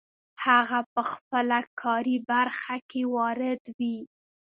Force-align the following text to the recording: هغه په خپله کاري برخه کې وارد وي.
هغه 0.45 0.79
په 0.93 1.01
خپله 1.11 1.59
کاري 1.81 2.17
برخه 2.31 2.75
کې 2.89 3.01
وارد 3.15 3.63
وي. 3.77 3.97